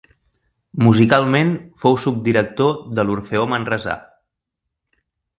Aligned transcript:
Musicalment 0.85 1.51
fou 1.83 1.97
subdirector 2.05 2.79
de 2.99 3.05
l'Orfeó 3.09 3.43
Manresà. 3.51 3.99